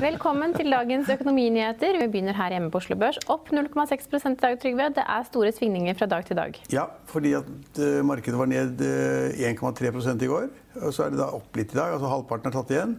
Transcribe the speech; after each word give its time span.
Velkommen 0.00 0.54
til 0.56 0.70
dagens 0.72 1.10
økonominyheter. 1.12 1.98
Vi 2.00 2.06
begynner 2.08 2.32
her 2.32 2.54
hjemme 2.54 2.70
på 2.72 2.80
Oslo 2.80 2.96
Børs. 2.96 3.18
Opp 3.28 3.50
0,6 3.52 4.06
i 4.16 4.30
dag, 4.40 4.54
Trygve. 4.62 4.86
Det 4.96 5.02
er 5.04 5.26
store 5.28 5.50
svingninger 5.52 5.98
fra 5.98 6.06
dag 6.08 6.24
til 6.24 6.38
dag. 6.38 6.56
Ja, 6.72 6.86
fordi 7.04 7.34
at 7.36 7.80
eh, 7.84 7.98
markedet 8.08 8.38
var 8.40 8.48
ned 8.48 8.80
eh, 8.80 9.42
1,3 9.50 10.24
i 10.24 10.30
går. 10.30 10.46
Og 10.80 10.94
så 10.96 11.04
er 11.04 11.12
det 11.12 11.20
da 11.20 11.26
opp 11.36 11.52
litt 11.60 11.74
i 11.74 11.76
dag. 11.76 11.92
altså 11.92 12.08
Halvparten 12.14 12.48
er 12.48 12.56
tatt 12.56 12.72
igjen. 12.72 12.96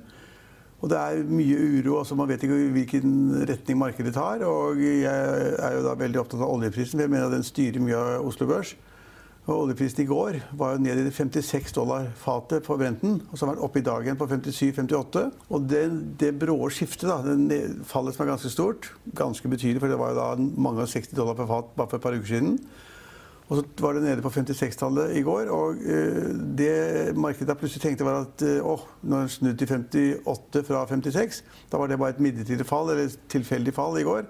Og 0.78 0.94
det 0.94 1.00
er 1.00 1.26
mye 1.26 1.58
uro. 1.58 1.98
altså 2.04 2.20
Man 2.20 2.30
vet 2.30 2.46
ikke 2.46 2.62
hvilken 2.78 3.18
retning 3.50 3.82
markedet 3.82 4.14
tar. 4.14 4.46
Og 4.46 4.78
jeg 4.78 5.10
er 5.58 5.80
jo 5.80 5.84
da 5.88 5.98
veldig 5.98 6.22
opptatt 6.22 6.46
av 6.46 6.54
oljeprisen, 6.54 7.02
jeg 7.02 7.10
mener 7.10 7.32
at 7.32 7.34
den 7.34 7.50
styrer 7.50 7.82
mye 7.82 7.98
av 7.98 8.30
Oslo 8.30 8.46
Børs. 8.46 8.76
Oljeprisen 9.56 10.04
i 10.04 10.08
går 10.10 10.38
var 10.58 10.76
jo 10.76 10.84
ned 10.84 11.00
i 11.02 11.12
56 11.14 11.74
dollar 11.76 12.08
fatet 12.20 12.66
på 12.66 12.78
Brenten. 12.80 13.20
Og 13.32 13.40
så 13.40 13.48
var 13.48 13.58
den 13.58 13.66
oppe 13.66 13.82
i 13.82 13.86
dag 13.86 14.06
igjen 14.06 14.20
på 14.20 14.28
57-58. 14.30 15.26
Og 15.52 15.66
det, 15.70 15.82
det 16.22 16.32
brå 16.40 16.58
skiftet, 16.74 17.10
da, 17.10 17.36
det 17.50 17.62
fallet 17.90 18.16
som 18.16 18.26
er 18.26 18.32
ganske 18.34 18.54
stort, 18.54 18.92
ganske 19.18 19.52
betydelig, 19.52 19.82
for 19.84 19.92
det 19.92 20.00
var 20.02 20.14
jo 20.14 20.22
da 20.22 20.30
mange 20.68 20.86
og 20.86 20.92
60 20.92 21.18
dollar 21.18 21.38
per 21.40 21.50
fat 21.50 21.76
bare 21.78 21.92
for 21.92 22.00
et 22.00 22.06
par 22.08 22.18
uker 22.18 22.32
siden. 22.34 22.56
Og 23.52 23.58
så 23.60 23.84
var 23.84 23.98
det 23.98 24.06
nede 24.06 24.24
på 24.24 24.32
56-tallet 24.32 25.18
i 25.20 25.26
går. 25.28 25.50
Og 25.52 25.82
eh, 25.84 26.32
det 26.56 27.18
markedet 27.20 27.58
plutselig 27.60 27.84
tenkte, 27.84 28.08
var 28.08 28.22
at 28.24 28.46
eh, 28.48 28.64
åh, 28.64 28.86
når 29.04 29.26
den 29.26 29.34
snudde 29.36 29.60
til 29.60 30.16
58 30.24 30.64
fra 30.70 30.86
56, 30.88 31.44
da 31.72 31.82
var 31.82 31.92
det 31.92 32.00
bare 32.00 32.16
et 32.16 32.24
midlertidig 32.24 32.68
fall, 32.70 32.94
eller 32.94 33.10
et 33.10 33.20
tilfeldig 33.34 33.76
fall 33.76 34.00
i 34.00 34.08
går. 34.08 34.24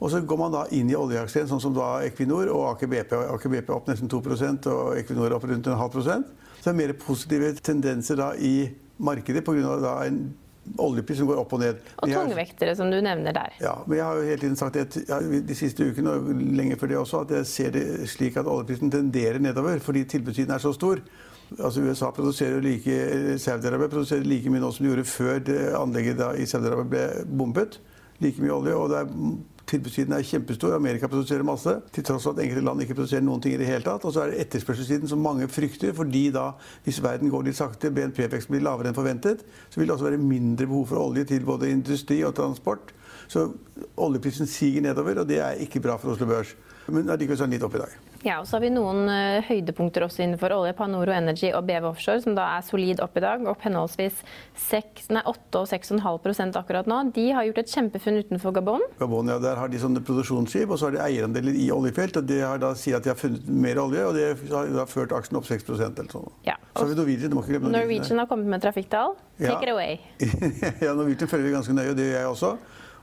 Og 0.00 0.10
så 0.10 0.22
går 0.24 0.38
man 0.40 0.52
da 0.54 0.64
inn 0.72 0.88
i 0.88 0.96
oljeaksjen, 0.96 1.48
sånn 1.48 1.60
som 1.60 1.74
da 1.76 1.98
Equinor 2.06 2.48
og 2.48 2.70
Aker 2.72 2.88
BP. 2.88 3.16
Aker 3.34 3.52
BP 3.52 3.72
opp 3.74 3.90
nesten 3.90 4.08
2 4.08 4.20
og 4.72 4.94
Equinor 4.96 5.36
opp 5.36 5.44
rundt 5.44 5.68
en 5.68 5.80
halv 5.80 5.92
prosent. 5.92 6.30
Så 6.60 6.70
det 6.70 6.72
er 6.72 6.78
mer 6.78 6.94
positive 7.00 7.52
tendenser 7.60 8.16
da 8.20 8.30
i 8.36 8.70
markedet 9.00 9.44
pga. 9.44 10.06
en 10.06 10.22
oljepris 10.78 11.18
som 11.18 11.26
går 11.26 11.40
opp 11.40 11.52
og 11.56 11.60
ned. 11.60 11.80
Og 12.02 12.12
tungvektere, 12.12 12.74
som 12.76 12.90
du 12.92 13.00
nevner 13.00 13.32
der. 13.32 13.56
ja, 13.60 13.74
men 13.86 13.98
jeg 13.98 14.04
har 14.04 14.16
jo 14.16 14.28
hele 14.28 14.40
tiden 14.40 14.56
sagt 14.56 14.76
at 14.76 14.96
ja, 15.08 15.18
de 15.20 15.54
siste 15.56 15.84
ukene 15.84 16.10
og 16.10 16.30
lenge 16.36 16.76
før 16.76 16.92
det 16.92 16.98
også, 16.98 17.24
at 17.24 17.30
jeg 17.30 17.46
ser 17.46 17.70
det 17.74 17.84
slik 18.08 18.36
at 18.36 18.46
oljeprisen 18.46 18.90
tenderer 18.92 19.40
nedover 19.40 19.78
fordi 19.78 20.04
tilbudssiden 20.04 20.54
er 20.54 20.58
så 20.58 20.72
stor. 20.72 21.00
Altså 21.58 21.82
USA 21.82 22.10
produserer 22.14 22.54
jo 22.54 22.60
like, 22.60 22.98
Saudi-Arabia 23.38 23.88
produserer 23.88 24.22
like 24.22 24.50
mye 24.50 24.62
nå 24.62 24.70
som 24.70 24.84
de 24.84 24.92
gjorde 24.92 25.08
før 25.10 25.40
anlegget 25.80 26.22
i 26.38 26.46
Saudi-Arabia 26.46 26.84
ble 26.92 27.38
bombet. 27.38 27.80
Like 28.20 28.42
mye 28.42 28.52
olje. 28.52 28.74
og 28.76 28.90
det 28.92 28.98
er, 29.00 29.08
Tilbudssiden 29.70 30.16
er 30.16 30.26
kjempestor. 30.26 30.74
Amerika 30.74 31.06
produserer 31.06 31.46
masse. 31.46 31.76
Til 31.94 32.06
tross 32.06 32.26
for 32.26 32.34
at 32.34 32.42
enkelte 32.42 32.64
land 32.66 32.82
ikke 32.82 32.96
produserer 32.98 33.22
noen 33.22 33.42
ting 33.42 33.54
i 33.54 33.60
det 33.60 33.68
hele 33.68 33.86
tatt. 33.86 34.04
Og 34.08 34.14
så 34.14 34.24
er 34.24 34.32
det 34.32 34.40
etterspørselssiden 34.46 35.10
som 35.10 35.22
mange 35.22 35.46
frykter. 35.48 35.92
fordi 35.94 36.30
da, 36.34 36.50
hvis 36.84 37.02
verden 37.02 37.30
går 37.30 37.46
litt 37.46 37.58
sakte, 37.60 37.92
BNP-veksten 37.94 38.56
blir 38.56 38.66
lavere 38.66 38.90
enn 38.90 38.98
forventet, 38.98 39.44
så 39.70 39.80
vil 39.80 39.86
det 39.86 39.94
også 39.94 40.10
være 40.10 40.18
mindre 40.18 40.66
behov 40.66 40.86
for 40.90 41.04
olje 41.04 41.24
til 41.24 41.46
både 41.46 41.70
industri 41.70 42.22
og 42.26 42.34
transport. 42.34 42.94
Så 43.30 43.46
oljeprisen 43.96 44.46
siger 44.46 44.82
nedover, 44.82 45.22
og 45.22 45.28
det 45.28 45.38
er 45.38 45.62
ikke 45.62 45.80
bra 45.80 45.96
for 45.96 46.16
Oslo 46.16 46.26
Børs. 46.26 46.56
Men 46.88 47.10
allikevel 47.10 47.38
er 47.38 47.46
den 47.46 47.58
litt 47.58 47.66
opp 47.66 47.78
i 47.78 47.84
dag. 47.84 48.09
Ja, 48.26 48.36
og 48.42 48.46
så 48.48 48.58
har 48.58 48.64
vi 48.66 48.70
noen 48.74 49.06
uh, 49.08 49.40
høydepunkter 49.46 50.04
også 50.04 50.20
innenfor 50.24 50.52
olje. 50.52 50.74
Panoro 50.76 51.12
Energy 51.14 51.48
og 51.56 51.64
BV 51.68 51.86
Offshore, 51.88 52.20
som 52.20 52.34
da 52.36 52.46
er 52.58 52.64
solid 52.66 53.00
opp 53.00 53.16
i 53.16 53.22
dag. 53.24 53.46
Opp 53.48 53.64
henholdsvis 53.64 54.18
6, 54.68 55.06
nei, 55.16 55.22
8 55.24 55.62
og 55.62 55.68
6,5% 55.70 56.58
akkurat 56.60 56.90
nå. 56.90 56.98
De 57.16 57.30
har 57.36 57.48
gjort 57.48 57.62
et 57.62 57.72
kjempefunn 57.72 58.20
utenfor 58.20 58.52
Gabon. 58.58 58.84
Gabon, 59.00 59.32
ja, 59.32 59.38
Der 59.40 59.56
har 59.56 59.72
de 59.72 59.80
sånne 59.80 60.04
produksjonsskip, 60.04 60.68
og 60.68 60.80
så 60.80 60.90
har 60.90 60.98
de 60.98 61.02
eierandeler 61.06 61.56
i 61.56 61.70
oljefelt. 61.72 62.20
og 62.20 62.28
De 62.28 62.42
har 62.44 62.60
da 62.60 62.74
sier 62.76 63.00
at 63.00 63.08
de 63.08 63.14
har 63.14 63.20
funnet 63.20 63.48
mer 63.48 63.80
olje, 63.80 64.04
og 64.04 64.18
det 64.18 64.26
har 64.52 64.68
da 64.76 64.84
ført 64.90 65.16
aksjen 65.16 65.40
opp 65.40 65.48
6 65.48 65.72
eller 65.72 66.12
sånn. 66.12 66.28
Ja. 66.44 66.58
Så 66.74 66.84
har 66.84 66.92
vi 66.92 66.98
Norwegian. 67.00 67.32
Du 67.32 67.38
må 67.38 67.46
ikke 67.46 67.56
glemme 67.56 67.72
Norwegian 67.72 68.20
har 68.20 68.28
kommet 68.28 68.52
med 68.52 68.60
trafikktall. 68.60 69.16
Ja. 69.40 69.54
Take 69.54 69.64
it 69.64 69.72
away. 69.72 69.96
ja, 70.84 70.92
Norwegian 70.92 71.30
følger 71.30 71.48
vi 71.48 71.56
ganske 71.56 71.76
nøye, 71.76 71.94
og 71.94 71.98
det 71.98 72.10
gjør 72.10 72.20
jeg 72.20 72.36
også. 72.36 72.52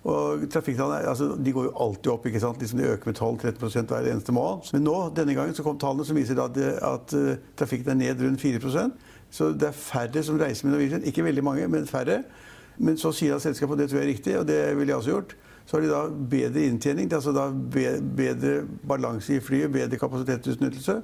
Og 0.08 0.46
trafikktallene 0.52 1.10
altså, 1.10 1.34
de 1.36 1.52
går 1.52 1.68
jo 1.68 1.74
alltid 1.84 2.12
opp. 2.14 2.26
ikke 2.30 2.40
sant? 2.40 2.62
Liksom 2.64 2.80
de 2.80 2.90
øker 2.94 3.10
med 3.10 3.18
12-13% 3.20 3.92
hver 3.92 4.12
eneste 4.12 4.36
måned. 4.36 4.70
Men 4.74 4.86
nå, 4.88 4.96
denne 5.16 5.36
gangen 5.36 5.56
så 5.56 5.66
kom 5.66 5.80
tallene 5.80 6.06
som 6.08 6.16
viser 6.16 6.40
at, 6.40 6.58
at 6.58 7.16
uh, 7.18 7.34
trafikken 7.60 7.92
er 7.92 8.00
ned 8.00 8.24
rundt 8.24 8.44
4% 8.44 8.94
Så 9.30 9.52
det 9.52 9.68
er 9.68 9.76
færre 9.76 10.24
som 10.24 10.40
reiser 10.40 10.68
med 10.68 10.78
Norwegian. 10.78 11.04
Ikke 11.04 11.26
veldig 11.26 11.44
mange, 11.44 11.68
men 11.68 11.88
færre. 11.88 12.22
Men 12.78 12.98
så 12.98 13.12
sier 13.12 13.34
da 13.34 13.42
selskapet, 13.44 13.74
og 13.74 13.82
det 13.82 13.90
tror 13.90 14.00
jeg 14.00 14.08
er 14.08 14.14
riktig, 14.14 14.38
og 14.40 14.48
det 14.48 14.62
ville 14.78 14.92
jeg 14.94 15.02
også 15.02 15.12
gjort, 15.12 15.36
så 15.66 15.76
har 15.76 15.82
de 15.84 15.90
da 15.92 16.02
bedre 16.32 16.64
inntjening. 16.70 17.10
Altså 17.14 17.34
da 17.36 17.50
bedre 18.16 18.62
balanse 18.88 19.36
i 19.36 19.44
flyet, 19.44 19.74
bedre 19.74 20.00
kapasitetsutnyttelse. 20.00 21.02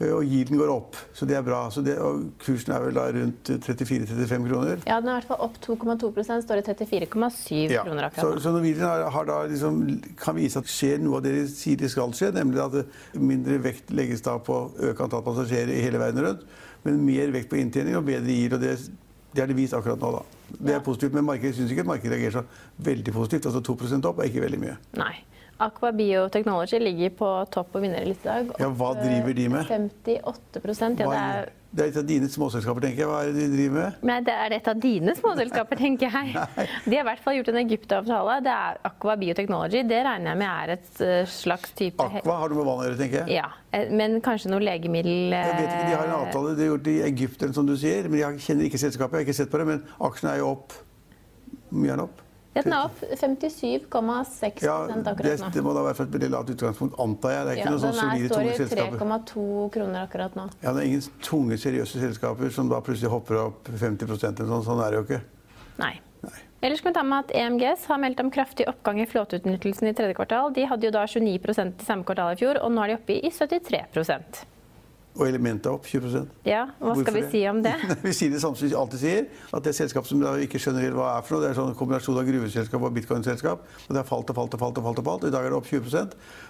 Eh, 0.00 0.10
Og 0.12 0.24
yielden 0.24 0.58
går 0.60 0.70
opp, 0.72 0.96
så 1.16 1.26
det 1.28 1.36
er 1.38 1.44
bra. 1.46 1.62
Så 1.72 1.82
det, 1.86 1.96
og 2.02 2.26
kursen 2.42 2.72
er 2.76 2.84
vel 2.84 2.96
da 2.98 3.06
rundt 3.16 3.50
34-35 3.64 4.48
kroner. 4.50 4.82
Ja, 4.86 4.98
den 5.00 5.08
er 5.08 5.16
i 5.16 5.20
hvert 5.20 5.30
fall 5.30 5.42
opp 5.46 5.56
2,2% 5.64 6.44
står 6.44 6.60
det 6.62 6.76
34,7 6.82 7.72
Ja, 7.72 7.84
kroner 7.86 8.08
akkurat 8.10 8.36
Så, 8.36 8.44
så 8.44 8.52
Norwegian 8.54 8.86
har, 8.88 9.06
har 9.14 9.28
da 9.30 9.40
liksom, 9.50 9.80
kan 10.20 10.36
vise 10.36 10.60
at 10.60 10.68
det 10.68 10.74
skjer 10.74 11.02
noe 11.04 11.20
av 11.20 11.26
det 11.26 11.34
de 11.38 11.46
sier 11.50 11.80
det 11.80 11.90
skal 11.92 12.12
skje, 12.16 12.32
nemlig 12.36 12.62
at 12.62 13.18
mindre 13.18 13.58
vekt 13.64 13.90
legges 13.94 14.24
da 14.26 14.36
på 14.38 14.60
å 14.60 14.70
øke 14.90 15.06
antall 15.06 15.24
passasjerer 15.26 15.72
i 15.74 15.82
hele 15.84 16.00
verden 16.02 16.24
rundt, 16.26 16.46
men 16.86 17.02
mer 17.06 17.32
vekt 17.34 17.50
på 17.50 17.58
inntjening 17.60 17.96
og 17.98 18.04
bedre 18.06 18.30
yield. 18.30 18.58
og 18.58 18.62
det, 18.62 18.76
det 19.36 19.42
er 19.42 19.50
det 19.50 19.56
vist 19.58 19.74
akkurat 19.76 20.00
nå. 20.00 20.12
da. 20.18 20.22
Det 20.46 20.74
er 20.76 20.80
positivt, 20.84 21.12
Men 21.16 21.24
markedet 21.26 21.56
syns 21.56 21.72
ikke 21.74 21.82
at 21.82 21.88
markedet 21.90 22.12
reagerer 22.14 22.36
så 22.38 22.44
veldig 22.86 23.12
positivt. 23.12 23.46
altså 23.46 23.60
2% 23.60 24.06
opp 24.06 24.20
er 24.20 24.30
ikke 24.30 24.44
veldig 24.44 24.60
mye. 24.62 24.76
Nei. 25.00 25.14
Aqua 25.58 25.92
Biotechnology 25.96 26.80
ligger 26.82 27.14
på 27.16 27.28
topp 27.52 27.78
og 27.78 27.86
vinnerliste 27.86 28.26
i 28.28 28.48
dag. 28.50 28.56
Ja, 28.60 28.72
hva 28.76 28.90
driver 28.98 29.36
de 29.36 29.46
med? 29.52 29.70
58 29.70 30.60
ja, 30.66 30.96
det 30.96 31.06
er 31.20 31.54
det 31.76 31.84
er 31.84 31.90
et 31.90 31.96
av 32.00 32.04
dine 32.08 32.28
småselskaper, 32.32 32.84
tenker 32.86 33.02
jeg. 33.02 33.08
Hva 33.10 33.18
er 33.20 33.34
det 33.34 33.42
de 33.42 33.46
driver 33.52 33.74
med? 33.76 33.96
Nei, 34.08 34.16
det 34.24 34.32
er 34.32 34.54
et 34.56 34.68
av 34.70 34.78
dine 34.80 35.12
småselskaper, 35.18 35.76
tenker 35.76 36.14
jeg. 36.14 36.44
De 36.88 36.94
har 36.94 37.02
i 37.02 37.06
hvert 37.10 37.22
fall 37.24 37.36
gjort 37.36 37.50
en 37.52 37.58
Egypt-avtale. 37.60 38.36
Det 38.46 38.54
er 38.54 38.78
Aqua 38.88 39.16
Biotechnology. 39.20 39.82
Det 39.90 39.98
regner 40.06 40.32
jeg 40.32 40.40
med 40.40 40.48
er 40.48 40.72
et 40.78 41.02
eh, 41.04 41.28
slags 41.28 41.74
type 41.76 42.00
Aqua 42.06 42.38
har 42.40 42.52
noe 42.52 42.62
med 42.62 42.68
vann 42.70 42.80
å 42.80 42.88
gjøre, 42.88 43.00
tenker 43.02 43.18
jeg. 43.20 43.36
Ja, 43.42 43.50
eh, 43.76 43.92
men 43.92 44.22
kanskje 44.24 44.54
noe 44.54 44.64
legemiddel 44.64 45.36
Jeg 45.36 45.52
vet 45.52 45.66
ikke, 45.66 45.82
De 45.90 45.98
har 45.98 46.06
en 46.06 46.14
eh, 46.14 46.22
avtale 46.22 46.56
de 46.56 46.64
har 46.64 46.72
gjort 46.72 46.92
i 46.94 46.98
Egypt, 47.10 47.48
som 47.58 47.68
du 47.68 47.76
sier, 47.76 48.08
men 48.08 48.22
jeg 48.22 48.44
kjenner 48.46 48.70
ikke 48.70 48.80
selskapet. 48.86 49.18
Jeg 49.18 49.26
har 49.26 49.28
ikke 49.28 49.40
sett 49.42 49.52
på 49.52 49.60
det, 49.60 49.68
men 49.74 49.84
aksjen 50.08 50.32
er 50.32 50.40
jo 50.40 50.54
opp. 50.54 50.78
Mye 51.74 51.92
er 51.92 51.98
den 51.98 52.06
opp? 52.08 52.25
Ja, 52.56 52.62
den 52.64 52.72
er 52.72 52.86
opp 52.86 53.02
57,6 53.04 54.64
Ja, 54.64 54.76
akkurat 54.88 55.42
nå. 55.44 55.50
det 55.52 55.62
må 55.66 55.74
da 55.76 55.82
være 55.84 55.98
fra 55.98 56.06
et 56.06 56.14
veldig 56.16 56.30
lavt 56.32 56.52
utgangspunkt, 56.54 56.96
antar 57.02 57.34
jeg. 57.34 57.44
Det 57.44 57.52
er 57.52 57.60
ikke 57.60 57.66
Ja, 57.66 57.74
noen 57.74 57.82
sånn 57.84 57.92
den 57.92 58.00
selskaper. 58.00 58.16
Den 58.16 58.28
står 58.30 58.40
tunge 58.40 59.20
i 59.20 59.28
3,2 59.28 59.70
kroner 59.76 60.00
akkurat 60.06 60.38
nå. 60.40 60.48
Ja, 60.62 60.72
det 60.72 60.82
er 60.82 60.88
ingen 60.88 61.06
tunge, 61.20 61.60
seriøse 61.60 62.00
selskaper 62.00 62.50
som 62.56 62.72
da 62.72 62.80
plutselig 62.80 63.12
hopper 63.12 63.42
opp 63.44 63.68
50 63.68 64.08
eller 64.08 64.50
sånn. 64.50 64.66
Sånn 64.70 64.82
er 64.86 64.90
det 64.90 65.00
jo 65.02 65.04
ikke. 65.04 65.20
Nei. 65.78 65.92
Nei. 66.24 66.40
Ellers 66.64 66.80
kan 66.80 66.90
vi 66.90 66.96
ta 66.96 67.04
med 67.04 67.26
at 67.26 67.36
EMGS 67.36 67.84
har 67.92 68.00
meldt 68.00 68.20
om 68.24 68.30
kraftig 68.32 68.66
oppgang 68.66 68.98
i 69.04 69.06
flåteutnyttelsen 69.06 69.92
i 69.92 69.94
tredje 69.94 70.16
kvartal. 70.16 70.48
De 70.56 70.64
hadde 70.66 70.88
jo 70.88 70.90
da 70.96 71.04
29 71.06 71.52
i 71.52 71.84
samme 71.84 72.08
kvartal 72.08 72.32
i 72.32 72.40
fjor, 72.40 72.58
og 72.64 72.72
nå 72.72 72.82
er 72.82 72.94
de 72.94 73.00
oppe 73.02 73.20
i 73.20 73.30
73 73.30 74.46
Og 75.16 75.24
Elementa 75.26 75.72
opp 75.72 75.86
20 75.88 76.26
Ja, 76.44 76.66
Hva 76.78 76.92
skal 76.92 77.04
Hvorfor 77.04 77.14
vi 77.16 77.22
det? 77.24 77.30
si 77.32 77.42
om 77.48 77.62
det? 77.64 77.72
Vi 78.04 78.12
sier 78.12 78.32
det 78.34 78.40
samme 78.42 78.58
som 78.58 78.68
vi 78.68 78.74
alltid 78.76 79.00
sier. 79.00 79.22
At 79.56 79.64
det 79.64 79.72
er 79.72 79.76
selskap 79.78 80.06
som 80.08 80.20
ikke 80.44 80.60
skjønner 80.60 80.92
hva 80.92 81.06
er 81.16 81.24
for 81.24 81.36
noe. 81.36 81.44
Det 81.46 81.50
er 81.50 81.56
sånn 81.58 81.72
kombinasjon 81.78 82.18
av 82.20 82.26
gruveselskap 82.28 82.84
og 82.84 82.92
bitcoin-selskap. 82.98 83.64
Og 83.86 83.94
det 83.94 84.02
har 84.02 84.08
falt 84.08 84.32
og 84.32 84.36
falt 84.36 84.56
og 84.58 84.60
falt. 84.60 84.80
Og 84.80 84.84
falt 84.90 85.00
og 85.00 85.08
falt. 85.08 85.24
Og 85.24 85.32
i 85.32 85.34
dag 85.34 85.46
er 85.48 85.54
det 85.54 85.58
opp 85.58 85.70
20 85.70 86.04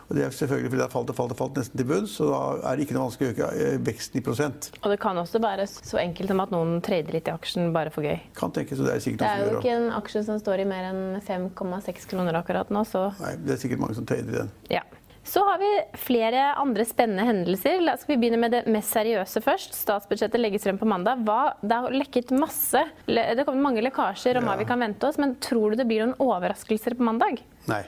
Og 0.08 0.18
det 0.18 0.24
er 0.26 0.34
selvfølgelig 0.34 0.70
fordi 0.72 0.80
det 0.82 0.86
har 0.88 0.94
falt 0.96 1.12
og 1.14 1.18
falt 1.20 1.34
og 1.36 1.40
falt 1.40 1.60
nesten 1.60 1.78
til 1.78 1.88
bunns. 1.92 2.16
Så 2.18 2.26
da 2.30 2.40
er 2.72 2.76
det 2.80 2.86
ikke 2.88 2.98
noe 2.98 3.06
vanskelig 3.06 3.30
å 3.30 3.34
øke 3.36 3.50
eh, 3.54 3.78
veksten 3.86 4.20
i 4.20 4.24
prosent. 4.26 4.70
Og 4.82 4.90
det 4.90 4.98
kan 5.02 5.22
også 5.22 5.42
være 5.46 5.68
så 5.70 6.02
enkelt 6.02 6.34
som 6.34 6.42
at 6.42 6.54
noen 6.54 6.80
trader 6.82 7.14
litt 7.16 7.30
i 7.30 7.34
aksjen 7.34 7.70
bare 7.76 7.94
for 7.94 8.06
gøy. 8.06 8.18
Kan 8.38 8.54
tenkes, 8.56 8.82
og 8.82 8.90
det 8.90 8.96
er 8.98 9.06
sikkert 9.06 9.22
noen 9.22 9.30
som 9.30 9.38
gjør 9.38 9.46
Det 9.46 9.54
er 9.54 9.56
jo 9.56 9.62
ikke 9.62 9.78
en 9.78 9.96
aksje 10.02 10.24
som 10.26 10.42
står 10.42 10.64
i 10.66 10.68
mer 10.74 10.90
enn 10.90 11.02
5,6 11.26 12.10
kroner 12.10 12.42
akkurat 12.42 12.70
nå, 12.74 12.82
så 12.88 13.08
Nei, 13.22 13.34
det 13.46 13.56
er 13.56 13.62
sikkert 13.62 13.82
mange 13.86 13.98
som 13.98 14.06
trader 14.08 14.32
i 14.32 14.40
den. 14.42 14.54
ja. 14.74 14.82
Så 15.26 15.42
har 15.44 15.58
vi 15.58 15.70
flere 15.98 16.52
andre 16.54 16.84
spennende 16.86 17.24
hendelser. 17.26 17.80
La 17.82 17.96
vi 18.06 18.14
begynne 18.14 18.38
med 18.38 18.52
det 18.54 18.62
mest 18.70 18.94
seriøse 18.94 19.42
først. 19.42 19.74
Statsbudsjettet 19.74 20.38
legges 20.38 20.66
frem 20.66 20.78
på 20.78 20.86
mandag. 20.86 21.24
Hva, 21.26 21.56
det 21.66 21.80
har 21.82 21.94
lekket 21.94 22.30
masse. 22.38 22.84
Det 23.06 23.44
kommer 23.44 23.64
mange 23.64 23.82
lekkasjer 23.82 24.38
om 24.38 24.46
hva 24.46 24.54
vi 24.60 24.68
kan 24.68 24.80
vente 24.80 25.08
oss, 25.08 25.18
men 25.18 25.34
tror 25.42 25.74
du 25.74 25.80
det 25.82 25.88
blir 25.90 26.04
noen 26.04 26.14
overraskelser 26.22 26.94
på 26.94 27.06
mandag? 27.08 27.42
Nei. 27.66 27.82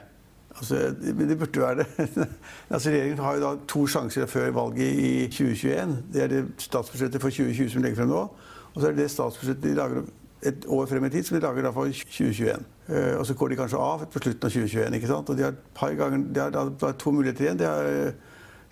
Altså, 0.58 0.88
det 0.98 1.38
burde 1.38 1.62
være 1.62 1.84
det. 1.84 1.86
altså, 2.74 2.90
regjeringen 2.90 3.22
har 3.22 3.36
jo 3.36 3.44
da 3.44 3.52
to 3.70 3.84
sjanser 3.86 4.26
før 4.26 4.50
valget 4.56 4.98
i 4.98 5.12
2021. 5.30 5.92
Det 6.14 6.24
er 6.24 6.32
det 6.32 6.40
statsbudsjettet 6.64 7.22
for 7.22 7.30
2020 7.30 7.70
som 7.76 7.84
legger 7.84 8.00
frem 8.00 8.10
nå. 8.10 8.24
Og 8.72 8.80
så 8.80 8.88
er 8.88 8.96
det 8.96 9.04
det 9.04 9.12
statsbudsjettet 9.14 9.68
de 9.68 9.76
lager 9.78 10.10
et 10.48 10.66
år 10.66 10.90
frem 10.90 11.06
i 11.06 11.12
tid, 11.14 11.28
som 11.28 11.38
de 11.38 11.44
lager 11.46 11.68
da 11.68 11.72
for 11.76 11.86
2021. 11.86 12.66
Eh, 12.88 13.14
og 13.18 13.26
så 13.28 13.34
går 13.36 13.52
de 13.52 13.58
kanskje 13.58 13.80
av 13.84 14.06
på 14.08 14.22
slutten 14.22 14.48
av 14.48 14.54
2021. 14.54 14.94
ikke 14.96 15.10
sant? 15.10 15.28
Og 15.28 15.36
de 15.36 15.44
har 15.44 15.96
ganger, 15.98 16.24
de 16.32 16.40
har, 16.40 16.54
de 16.56 16.86
har 16.86 16.96
to 16.96 17.12
muligheter 17.12 17.44
igjen. 17.44 17.60
De 17.60 17.68
har 17.68 17.88
eh, 17.88 18.12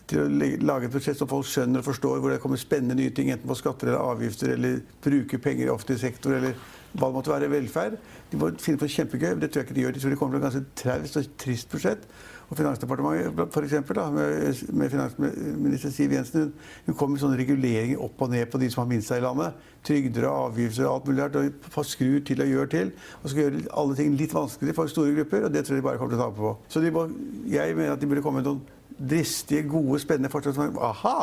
til 0.06 0.23
å 0.23 0.50
lage 0.67 0.87
et 0.87 0.94
budsjett 0.94 1.19
som 1.19 1.31
folk 1.31 1.49
skjønner 1.50 1.82
og 1.82 1.88
forstår, 1.88 2.20
hvor 2.23 2.32
det 2.32 2.41
kommer 2.43 2.61
spennende 2.61 2.99
nye 2.99 3.14
ting, 3.14 3.32
enten 3.35 3.49
på 3.50 3.58
skatter 3.58 3.91
eller 3.91 4.12
avgifter, 4.14 4.55
eller 4.55 4.79
bruke 5.03 5.41
penger 5.43 5.67
i 5.67 5.73
offentlig 5.73 5.99
sektor, 6.03 6.37
eller 6.37 6.55
hva 6.97 7.11
det 7.11 7.17
måtte 7.19 7.32
være, 7.32 7.50
velferd. 7.53 7.99
De 8.31 8.38
må 8.41 8.53
finne 8.62 8.81
på 8.81 8.88
kjempegøy, 8.94 9.35
det 9.41 9.50
tror 9.50 9.62
jeg 9.62 9.69
ikke 9.69 9.76
de 9.76 9.85
gjør. 9.85 9.97
De 9.97 10.03
tror 10.03 10.14
de 10.14 10.19
kommer 10.20 10.37
til 10.37 10.43
et 10.43 10.49
ganske 10.49 10.81
traust 10.82 11.20
og 11.20 11.37
trist 11.43 11.70
budsjett. 11.75 12.08
Og 12.47 12.55
Finansdepartementet, 12.61 13.41
for 13.50 13.67
eksempel, 13.67 13.99
da, 13.99 14.05
med, 14.14 14.91
finansminister 14.91 15.91
Siv 15.91 16.12
Jensen, 16.14 16.44
hun, 16.44 16.53
hun 16.87 16.97
kom 16.99 17.11
med 17.11 17.23
sånne 17.23 17.38
reguleringer 17.41 18.03
opp 18.06 18.23
og 18.23 18.31
ned 18.31 18.47
på 18.53 18.61
de 18.62 18.69
som 18.70 18.85
har 18.85 18.91
minst 18.93 19.11
her 19.11 19.19
i 19.19 19.25
landet. 19.25 19.56
Trygder 19.87 20.29
og 20.29 20.53
avgifter 20.53 20.87
og 20.87 20.93
alt 20.93 21.11
mulig 21.11 21.25
rart. 21.25 21.41
og 21.75 21.88
Skrur 21.91 22.23
til 22.29 22.44
og 22.44 22.53
gjør 22.53 22.70
til. 22.76 22.94
Og 23.23 23.32
skal 23.32 23.43
gjøre 23.43 23.64
alle 23.82 23.99
ting 23.99 24.14
litt 24.20 24.37
vanskeligere 24.37 24.79
for 24.79 24.94
store 24.94 25.17
grupper, 25.19 25.49
og 25.49 25.56
det 25.56 25.67
tror 25.67 25.75
jeg 25.75 25.82
de 25.82 25.88
bare 25.88 25.99
kommer 25.99 26.14
til 26.14 26.23
å 26.23 26.29
tape 26.29 26.38
på. 26.44 26.55
Så 26.70 26.85
må, 26.94 27.06
jeg 27.50 27.75
mener 27.75 27.97
at 27.97 28.03
de 28.03 28.11
burde 28.12 28.23
komme 28.23 28.44
med 28.44 28.50
noen 28.53 28.62
dristige, 28.98 29.66
gode, 29.69 30.00
spennende 30.02 30.31
forslag 30.32 30.56
som 30.56 30.78
Aha! 30.82 31.16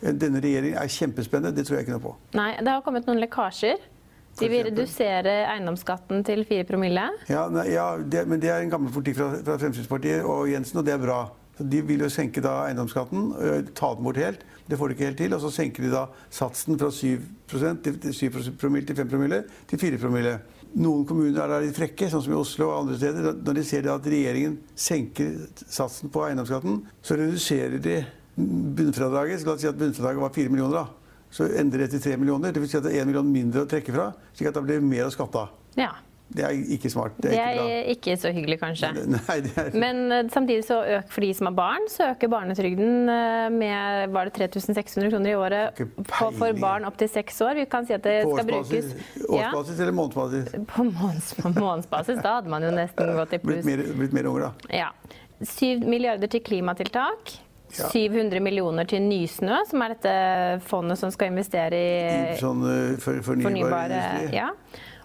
Denne 0.00 0.40
regjeringen 0.40 0.78
er 0.80 0.88
kjempespennende. 0.88 1.52
Det 1.56 1.66
tror 1.68 1.76
jeg 1.76 1.84
ikke 1.84 1.96
noe 1.98 2.04
på. 2.04 2.14
Nei, 2.38 2.54
det 2.56 2.72
har 2.72 2.84
kommet 2.84 3.08
noen 3.08 3.20
lekkasjer. 3.20 3.82
De 4.38 4.48
vil 4.48 4.62
redusere 4.70 5.34
eiendomsskatten 5.50 6.22
til 6.24 6.46
4 6.48 6.64
promille. 6.68 7.02
Ja, 7.28 7.42
nei, 7.52 7.66
ja 7.74 7.90
det, 8.00 8.22
men 8.30 8.40
det 8.40 8.52
er 8.52 8.64
en 8.64 8.72
gammel 8.72 8.92
politikk 8.94 9.18
fra, 9.18 9.28
fra 9.44 9.58
Fremskrittspartiet 9.60 10.24
og 10.24 10.48
Jensen, 10.48 10.80
og 10.80 10.86
det 10.86 10.94
er 10.94 11.02
bra. 11.02 11.18
Så 11.58 11.66
de 11.68 11.82
vil 11.84 12.00
jo 12.00 12.08
senke 12.08 12.40
da 12.40 12.54
eiendomsskatten, 12.70 13.26
ta 13.76 13.90
den 13.98 14.06
bort 14.06 14.16
helt. 14.22 14.46
Det 14.70 14.78
får 14.80 14.88
de 14.88 14.96
ikke 14.96 15.08
helt 15.10 15.20
til. 15.20 15.34
Og 15.36 15.42
så 15.42 15.50
senker 15.52 15.84
de 15.84 15.90
da 15.92 16.06
satsen 16.32 16.78
fra 16.80 16.88
7, 16.94 17.26
til, 17.84 17.98
til 18.06 18.14
7 18.16 18.56
promille 18.62 18.88
til 18.88 18.96
5 18.96 19.10
promille 19.10 19.42
til 19.68 19.82
4 19.82 20.00
promille. 20.00 20.38
Noen 20.78 21.02
kommuner 21.08 21.50
er 21.50 21.64
litt 21.64 21.74
frekke, 21.74 22.06
sånn 22.12 22.22
som 22.22 22.32
i 22.34 22.38
Oslo 22.38 22.68
og 22.70 22.84
andre 22.84 22.98
steder. 23.00 23.32
Når 23.42 23.56
de 23.58 23.64
ser 23.66 23.88
at 23.90 24.06
regjeringen 24.06 24.58
senker 24.78 25.32
satsen 25.66 26.12
på 26.14 26.22
eiendomsskatten, 26.28 26.84
så 27.02 27.18
reduserer 27.18 27.82
de 27.82 27.96
bunnfradraget. 28.36 29.42
La 29.46 29.56
oss 29.56 29.64
si 29.64 29.70
at 29.70 29.78
bunnfradraget 29.80 30.22
var 30.22 30.34
4 30.36 30.52
millioner. 30.52 30.84
da. 30.84 31.26
Så 31.30 31.46
endrer 31.58 31.86
det 31.86 31.90
til 31.96 32.04
3 32.12 32.16
millioner. 32.22 32.52
Det 32.52 32.62
vil 32.62 32.70
si 32.70 32.78
at 32.78 32.86
det 32.86 32.94
er 32.94 33.02
1 33.02 33.10
million 33.10 33.32
mindre 33.32 33.64
å 33.64 33.70
trekke 33.70 33.94
fra. 33.94 34.12
slik 34.34 34.48
at 34.48 34.54
da 34.54 34.62
blir 34.62 34.80
det 34.80 34.86
mer 34.86 35.06
å 35.06 35.14
skatte 35.14 35.42
av. 35.42 35.50
Ja. 35.78 35.90
Det 36.30 36.44
er 36.46 36.54
ikke 36.76 36.90
smart. 36.92 37.16
Det 37.18 37.32
ikke 37.34 37.46
bra. 37.56 37.64
er 37.66 37.88
ikke 37.90 38.14
så 38.22 38.30
hyggelig, 38.34 38.58
kanskje. 38.60 38.90
Nei, 39.16 39.36
det 39.42 39.50
er 39.58 39.70
Men 39.74 40.12
eh, 40.14 40.28
samtidig 40.30 40.62
så 40.68 40.78
øker 40.84 41.10
for 41.10 41.26
de 41.26 41.30
som 41.34 41.48
har 41.50 41.56
barn, 41.58 41.88
så 41.90 42.12
øker 42.12 42.30
barnetrygden 42.30 43.10
eh, 43.10 43.48
med 43.54 44.14
var 44.14 44.30
det 44.30 44.36
3600 44.38 45.10
kroner 45.10 45.32
i 45.32 45.34
året 45.34 45.82
for, 46.06 46.52
barn 46.60 46.86
opp 46.86 46.98
til 47.00 47.10
seks 47.10 47.40
år. 47.46 47.56
Vi 47.58 47.66
kan 47.70 47.88
si 47.88 47.96
at 47.96 48.06
det 48.06 48.20
på 48.28 48.36
skal 48.36 48.48
brukes 48.52 48.92
årsbasis, 48.92 49.26
årsbasis 49.26 49.82
eller 49.82 49.98
månedsbasis? 49.98 50.54
På 50.70 50.86
månedsbasis. 51.58 52.22
Da 52.22 52.38
hadde 52.38 52.52
man 52.52 52.66
jo 52.66 52.72
nesten 52.78 53.14
gått 53.18 53.34
i 53.34 53.42
Blitt 53.42 53.64
pluss. 53.64 53.70
mer, 53.70 53.84
blitt 53.98 54.14
mer 54.16 54.30
unger, 54.30 54.50
da. 54.50 54.74
Ja. 54.84 54.90
7 55.40 55.86
milliarder 55.88 56.30
til 56.30 56.44
klimatiltak. 56.46 57.38
Ja. 57.78 57.88
700 57.92 58.40
millioner 58.42 58.86
til 58.90 59.02
Nysnø, 59.06 59.60
som 59.70 59.82
er 59.84 59.94
dette 59.94 60.14
fondet 60.66 60.98
som 60.98 61.12
skal 61.14 61.30
investere 61.30 61.78
i 61.78 62.38
Sånn 62.40 62.64
uh, 62.66 62.96
for, 62.98 63.20
fornybare, 63.22 63.46
fornybare 63.46 64.34
ja. 64.34 64.48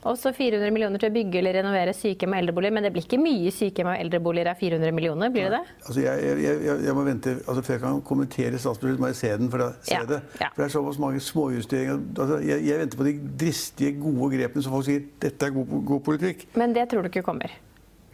Og 0.05 0.17
så 0.21 0.29
400 0.37 0.69
millioner 0.69 1.01
til 1.01 1.09
å 1.09 1.13
bygge 1.15 1.39
eller 1.39 1.55
renovere 1.57 1.93
sykehjem 1.97 2.33
og 2.35 2.37
eldreboliger. 2.43 2.73
Men 2.77 2.85
det 2.85 2.91
blir 2.93 3.05
ikke 3.07 3.17
mye 3.23 3.49
sykehjem 3.55 3.87
og 3.89 4.01
eldreboliger 4.03 4.51
av 4.51 4.59
400 4.61 4.91
millioner, 4.93 5.31
blir 5.33 5.47
det 5.49 5.57
det? 5.57 5.75
Altså 5.87 6.03
jeg, 6.03 6.25
jeg, 6.45 6.61
jeg, 6.67 6.83
jeg 6.85 6.93
må 6.97 7.05
vente, 7.07 7.33
altså 7.47 7.63
Før 7.65 7.73
jeg 7.73 7.81
kan 7.87 8.01
kommentere 8.05 8.59
statsbudsjettet, 8.61 9.01
må 9.01 9.09
jeg 9.09 9.17
se 9.21 9.31
den. 9.41 9.49
For, 9.49 9.63
da, 9.63 9.69
se 9.81 9.95
Ja, 9.97 10.03
det. 10.11 10.19
ja. 10.41 10.49
for 10.53 10.61
det 10.61 10.67
er 10.67 10.73
såpass 10.75 10.99
mange 11.01 11.23
småjusteringer. 11.25 12.03
Altså 12.21 12.37
jeg, 12.45 12.79
venter 12.83 13.01
på 13.01 13.07
de 13.09 13.15
dristige, 13.45 13.95
gode 14.03 14.29
grepene 14.37 14.65
som 14.67 14.75
folk 14.77 14.85
sier 14.91 15.07
dette 15.25 15.49
er 15.49 15.55
god, 15.57 15.73
god 15.89 16.03
politikk. 16.11 16.45
Men 16.61 16.75
det 16.77 16.85
tror 16.93 17.01
du 17.01 17.09
ikke 17.09 17.25
kommer? 17.25 17.55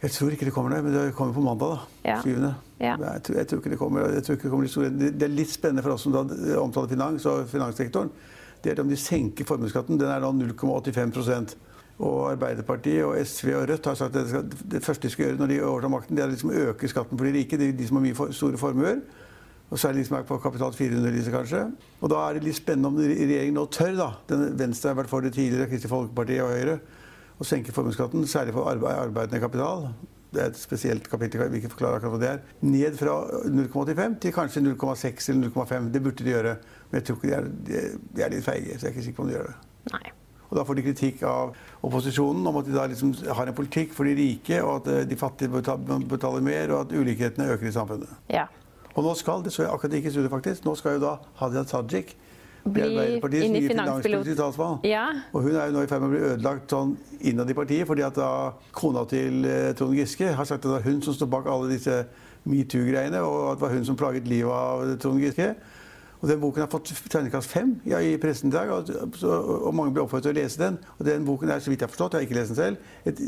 Jeg 0.02 0.10
tror 0.16 0.32
ikke 0.34 0.48
det 0.48 0.52
kommer, 0.56 0.72
det, 0.74 0.80
men 0.82 0.94
det 0.96 1.02
kommer 1.14 1.34
på 1.36 1.44
mandag. 1.44 1.76
da, 1.76 2.08
Ja. 2.08 2.16
7. 2.24 2.32
Ja. 2.82 2.96
Jeg, 2.98 3.20
tror, 3.28 3.36
jeg 3.38 3.46
tror 3.52 3.60
ikke 3.60 3.70
det 3.70 3.78
kommer. 3.78 4.08
Jeg 4.16 4.24
tror 4.26 4.34
ikke 4.34 4.48
det, 4.48 4.50
kommer 4.56 4.66
de 4.66 4.72
store. 4.72 4.88
Det 5.12 5.22
er 5.28 5.30
litt 5.36 5.52
spennende 5.52 5.84
for 5.84 5.94
oss 5.94 6.02
som 6.08 6.16
da 6.16 6.24
omtaler 6.58 6.88
finans 6.90 7.26
og 7.30 7.44
finanssektoren. 7.52 8.08
Det 8.64 8.72
er 8.72 8.80
om 8.82 8.88
de 8.90 8.96
senker 8.98 9.46
formuesskatten. 9.46 10.00
Den 10.00 10.10
er 10.10 10.24
da 10.24 10.32
0,85 10.34 11.54
og 12.00 12.30
Arbeiderpartiet 12.32 13.04
og 13.04 13.18
SV 13.26 13.52
og 13.56 13.66
Rødt 13.68 13.88
har 13.90 13.98
sagt 13.98 14.16
at 14.16 14.22
det, 14.22 14.30
skal, 14.30 14.70
det 14.72 14.84
første 14.84 15.08
de 15.08 15.12
skal 15.12 15.26
gjøre 15.26 15.40
når 15.42 15.50
de 15.52 15.58
overtar 15.64 15.92
makten, 15.92 16.16
det 16.16 16.24
er 16.24 16.32
liksom 16.32 16.52
å 16.52 16.62
øke 16.70 16.88
skatten 16.90 17.18
for 17.18 17.28
de 17.28 17.34
rike, 17.36 17.58
de, 17.60 17.68
de 17.76 17.88
som 17.88 17.98
har 17.98 18.06
mye 18.06 18.16
for, 18.18 18.32
store 18.36 18.60
formuer. 18.60 19.02
Og 19.72 19.80
særlig 19.80 20.02
de 20.02 20.08
som 20.10 20.18
er 20.18 20.24
på 20.28 20.36
kapital 20.42 20.74
400 20.76 21.14
lyset, 21.14 21.32
kanskje. 21.32 21.62
Og 22.00 22.10
da 22.12 22.18
er 22.26 22.36
det 22.36 22.44
litt 22.44 22.58
spennende 22.58 22.90
om 22.90 22.98
regjeringen 23.00 23.56
nå 23.56 23.64
tør, 23.72 23.94
da. 23.96 24.08
Den, 24.28 24.50
Venstre 24.60 24.92
har 24.92 24.98
vært 24.98 25.12
for 25.12 25.24
det 25.24 25.32
tidligere, 25.32 25.68
Kristelig 25.70 25.92
Folkeparti 25.94 26.36
og 26.44 26.52
Høyre, 26.52 26.74
å 27.40 27.46
senke 27.48 27.72
formuesskatten, 27.72 28.26
særlig 28.28 28.52
for 28.56 28.68
arbeid, 28.68 28.98
arbeidende 29.06 29.40
kapital. 29.40 29.88
Det 30.32 30.42
er 30.42 30.52
et 30.52 30.60
spesielt 30.60 31.08
kapittel, 31.12 31.46
vi 31.52 31.62
ikke 31.62 31.72
forklare 31.72 32.00
akkurat 32.00 32.14
hva 32.14 32.20
det 32.20 32.30
er. 32.34 32.44
Ned 32.64 33.00
fra 33.00 33.16
0,85 33.48 34.20
til 34.20 34.36
kanskje 34.36 34.64
0,6 34.64 35.32
eller 35.32 35.52
0,5. 35.52 35.90
Det 35.92 36.04
burde 36.04 36.24
de 36.24 36.32
gjøre. 36.36 36.54
Men 36.90 37.00
jeg 37.00 37.08
tror 37.08 37.20
ikke 37.20 37.42
de 37.68 37.80
er, 37.80 37.92
de 38.16 38.24
er 38.24 38.32
litt 38.32 38.44
feige, 38.44 38.76
så 38.76 38.86
jeg 38.86 38.90
er 38.90 38.96
ikke 38.96 39.06
sikker 39.08 39.20
på 39.20 39.26
om 39.26 39.32
de 39.32 39.38
gjør 39.38 39.50
det. 39.50 39.60
Og 40.52 40.58
da 40.58 40.66
får 40.68 40.76
de 40.76 40.82
kritikk 40.84 41.22
av 41.24 41.54
opposisjonen 41.80 42.44
om 42.44 42.58
at 42.60 42.66
de 42.68 42.74
da 42.76 42.84
liksom 42.92 43.14
har 43.24 43.48
en 43.48 43.56
politikk 43.56 43.94
for 43.96 44.04
de 44.04 44.12
rike, 44.18 44.58
og 44.60 44.82
at 44.82 44.90
eh, 44.92 45.04
de 45.08 45.16
fattige 45.16 45.48
betaler, 45.48 46.44
mer, 46.44 46.74
og 46.74 46.82
at 46.84 46.92
ulikhetene 46.92 47.48
øker 47.54 47.70
i 47.70 47.72
samfunnet. 47.72 48.10
Ja. 48.28 48.50
Og 48.92 49.06
nå 49.06 49.14
skal, 49.16 49.40
det 49.40 49.54
så 49.54 49.64
jeg 49.64 49.72
akkurat 49.72 49.96
ikke 49.96 50.10
i 50.10 50.12
studiet 50.12 50.34
faktisk, 50.34 50.66
nå 50.68 50.76
skal 50.76 50.98
jo 50.98 51.06
da 51.06 51.14
Hadia 51.40 51.64
Tajik 51.64 52.12
Bli 52.62 53.40
inn 53.42 53.56
i 53.58 53.62
finanspilot. 53.66 54.28
Ja. 54.86 55.08
Og 55.34 55.48
hun 55.48 55.56
er 55.56 55.66
jo 55.66 55.74
nå 55.74 55.80
i 55.82 55.88
ferd 55.90 56.04
med 56.04 56.12
å 56.12 56.12
bli 56.12 56.20
ødelagt 56.28 56.70
sånn 56.70 56.92
innad 57.26 57.50
i 57.50 57.56
partiet, 57.58 57.88
fordi 57.88 58.04
at 58.06 58.14
da 58.14 58.52
kona 58.76 59.02
til 59.10 59.48
eh, 59.48 59.72
Trond 59.78 59.96
Giske 59.98 60.28
har 60.30 60.46
sagt 60.46 60.60
at 60.60 60.68
det 60.68 60.76
var 60.76 60.86
hun 60.86 61.00
som 61.02 61.16
står 61.16 61.30
bak 61.32 61.48
alle 61.50 61.72
disse 61.72 61.96
metoo-greiene, 62.46 63.18
og 63.24 63.40
at 63.48 63.58
det 63.58 63.66
var 63.66 63.74
hun 63.74 63.88
som 63.88 63.98
plaget 63.98 64.30
livet 64.30 64.54
av 64.54 64.94
Trond 65.02 65.24
Giske. 65.24 65.48
Og 66.22 66.28
den 66.30 66.38
boken 66.38 66.62
har 66.62 66.68
fått 66.70 66.92
terningkast 67.10 67.50
fem 67.50 67.72
ja, 67.88 67.98
i 67.98 68.12
pressen 68.22 68.52
i 68.52 68.54
dag, 68.54 68.70
og, 68.70 68.90
og 69.26 69.72
mange 69.74 69.90
blir 69.94 70.04
oppfordret 70.04 70.28
til 70.28 70.34
å 70.36 70.38
lese 70.38 70.60
den. 70.60 70.76
Og 70.98 71.06
den 71.08 71.24
boken 71.26 71.50
er, 71.50 71.58
så 71.64 71.72
vidt 71.72 71.82
jeg 71.82 71.88
har 71.88 71.92
forstått, 71.92 72.14
jeg 72.14 72.22
har 72.22 72.28
ikke 72.28 72.36
lest 72.38 72.52
den 72.54 72.58
selv, 72.60 72.76
et 73.10 73.22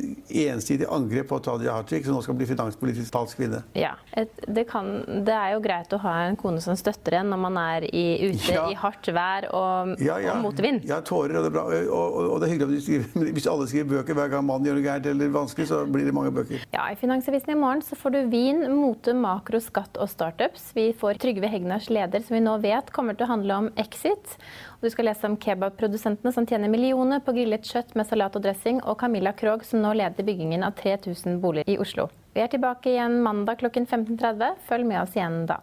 ensidig 0.55 0.87
angrep 0.95 1.27
på 1.33 1.41
Tadia 1.43 1.75
Hajik, 1.75 2.05
som 2.07 2.15
nå 2.15 2.23
skal 2.23 2.37
bli 2.39 2.47
finanspolitisk 2.53 3.11
talskvinne. 3.15 3.65
ja. 3.79 3.95
Et, 4.15 4.31
det, 4.47 4.63
kan, 4.71 4.87
det 5.27 5.35
er 5.35 5.57
jo 5.57 5.63
greit 5.65 5.91
å 5.97 5.99
ha 6.05 6.13
en 6.29 6.37
kone 6.39 6.61
som 6.63 6.77
støtter 6.79 7.17
en 7.19 7.33
når 7.33 7.41
man 7.43 7.57
er 7.59 7.87
i, 7.89 8.05
ute 8.31 8.53
Ja. 8.55 8.69
i 8.71 8.77
hardt 8.79 9.09
vær 9.11 9.49
og, 9.51 9.97
Ja, 9.99 10.21
ja. 10.23 10.37
og 10.37 10.45
motvind. 10.45 10.85
Ja, 10.87 11.01
tårer, 11.03 11.35
og 11.41 11.43
det 11.43 11.51
er 11.51 11.55
bra. 11.57 11.65
Og, 11.83 12.19
og, 12.29 12.37
det 12.39 12.47
er 12.47 12.53
hyggelig 12.53 12.69
om 12.69 12.75
de 12.77 12.83
skriver, 12.85 13.09
men 13.19 13.33
hvis 13.35 13.49
alle 13.51 13.67
skriver 13.73 13.91
bøker 13.97 14.15
hver 14.21 14.31
gang 14.37 14.47
mannen 14.47 14.69
gjør 14.71 14.79
noe 14.79 14.87
gærent 14.87 15.09
eller 15.11 15.33
vanskelig, 15.35 15.67
så 15.73 15.81
blir 15.91 16.07
det 16.07 16.15
mange 16.15 16.31
bøker. 16.37 16.63
Ja, 16.77 16.87
I 16.95 16.99
Finansavisen 17.01 17.51
i 17.57 17.59
morgen 17.59 17.83
så 17.83 17.99
får 17.99 18.15
du 18.15 18.21
vin, 18.31 18.63
mote, 18.71 19.17
makro, 19.19 19.59
skatt 19.67 19.99
og 19.99 20.07
startups. 20.13 20.71
Vi 20.79 20.93
får 21.01 21.19
Trygve 21.25 21.51
Hegnars 21.51 21.91
leder, 21.91 22.23
som 22.23 22.39
vi 22.39 22.45
nå 22.47 22.55
vet 22.63 22.84
kommer 22.93 23.17
til 23.17 23.29
å 23.29 23.31
handle 23.31 23.61
om 23.63 23.71
exit. 23.81 24.37
Og 24.77 24.85
du 24.85 24.91
skal 24.93 25.09
lese 25.09 25.29
om 25.29 25.39
kebabprodusentene 25.41 26.35
som 26.35 26.49
tjener 26.49 26.73
millioner 26.73 27.23
på 27.25 27.37
grillet 27.37 27.65
kjøtt 27.65 27.95
med 27.97 28.09
salat 28.11 28.37
og 28.37 28.45
dressing, 28.45 28.83
og 28.85 28.99
Camilla 29.01 29.33
Krogh, 29.33 29.65
som 29.65 29.81
nå 29.85 29.95
leder 29.97 30.27
byggingen 30.27 30.67
av 30.67 30.77
3000 30.83 31.41
boliger 31.41 31.71
i 31.71 31.79
Oslo. 31.81 32.11
Vi 32.35 32.43
er 32.43 32.51
tilbake 32.53 32.91
igjen 32.93 33.21
mandag 33.23 33.63
klokken 33.63 33.87
15.30. 33.87 34.61
Følg 34.69 34.91
med 34.91 35.05
oss 35.07 35.15
igjen 35.17 35.45
da. 35.49 35.63